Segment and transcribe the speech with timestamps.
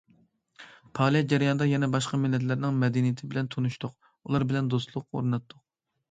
[0.99, 5.61] پائالىيەت جەريانىدا يەنە باشقا مىللەتلەرنىڭ مەدەنىيىتى بىلەن تونۇشتۇق، ئۇلار بىلەن دوستلۇق ئورناتتۇق.